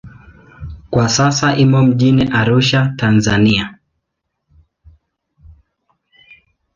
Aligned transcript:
Kwa 0.89 1.09
sasa 1.09 1.55
imo 1.57 1.81
mjini 1.83 2.23
Arusha, 2.31 2.93
Tanzania. 2.97 3.79